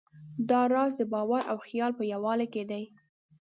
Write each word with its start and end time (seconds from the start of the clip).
دا 0.49 0.61
راز 0.73 0.93
د 0.97 1.03
باور 1.13 1.43
او 1.51 1.57
خیال 1.67 1.91
په 1.97 2.03
یووالي 2.11 2.47
کې 2.53 2.63
دی. 2.71 2.83